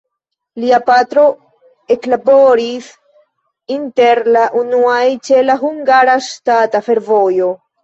[0.61, 1.25] Lia patro
[1.95, 2.87] eklaboris
[3.77, 7.55] inter la unuaj ĉe la Hungara Ŝtata Fervojo.